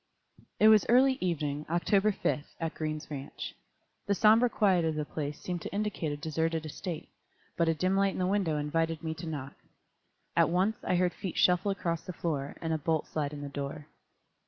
[0.59, 3.53] _It was early evening, October 5, at Green's ranch.
[4.07, 7.07] The somber quiet of the place seemed to indicate a deserted estate,
[7.55, 9.53] but a dim light in the window invited me to knock.
[10.35, 13.49] At once I heard feet shuffle across the floor, and a bolt slide in the
[13.49, 13.89] door.